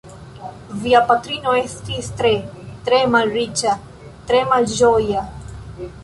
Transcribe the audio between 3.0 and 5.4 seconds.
malriĉa, tre malĝoja.